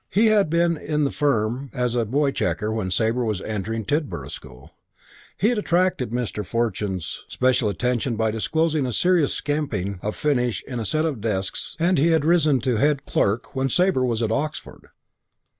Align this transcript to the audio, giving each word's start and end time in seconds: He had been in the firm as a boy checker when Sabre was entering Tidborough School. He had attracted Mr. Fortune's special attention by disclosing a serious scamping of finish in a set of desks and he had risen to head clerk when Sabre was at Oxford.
He 0.09 0.29
had 0.33 0.49
been 0.49 0.77
in 0.77 1.03
the 1.03 1.11
firm 1.11 1.69
as 1.75 1.93
a 1.93 2.05
boy 2.05 2.31
checker 2.31 2.71
when 2.71 2.89
Sabre 2.89 3.23
was 3.23 3.39
entering 3.41 3.85
Tidborough 3.85 4.31
School. 4.31 4.71
He 5.37 5.49
had 5.49 5.59
attracted 5.59 6.09
Mr. 6.09 6.43
Fortune's 6.43 7.23
special 7.27 7.69
attention 7.69 8.15
by 8.15 8.31
disclosing 8.31 8.87
a 8.87 8.93
serious 8.93 9.31
scamping 9.31 9.99
of 10.01 10.15
finish 10.15 10.63
in 10.63 10.79
a 10.79 10.85
set 10.85 11.05
of 11.05 11.21
desks 11.21 11.77
and 11.79 11.99
he 11.99 12.07
had 12.07 12.25
risen 12.25 12.59
to 12.61 12.77
head 12.77 13.05
clerk 13.05 13.55
when 13.55 13.69
Sabre 13.69 14.03
was 14.03 14.23
at 14.23 14.31
Oxford. 14.31 14.89